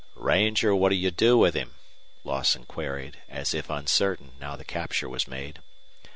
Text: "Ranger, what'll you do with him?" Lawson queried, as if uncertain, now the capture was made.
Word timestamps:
"Ranger, 0.15 0.73
what'll 0.73 0.97
you 0.97 1.11
do 1.11 1.37
with 1.37 1.53
him?" 1.53 1.75
Lawson 2.23 2.63
queried, 2.65 3.17
as 3.29 3.53
if 3.53 3.69
uncertain, 3.69 4.31
now 4.39 4.55
the 4.55 4.65
capture 4.65 5.07
was 5.07 5.27
made. 5.27 5.59